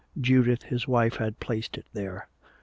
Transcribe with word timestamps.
Judith 0.19 0.63
his 0.63 0.87
wife 0.87 1.17
had 1.17 1.39
placed 1.39 1.77
it 1.77 1.85
there. 1.93 2.27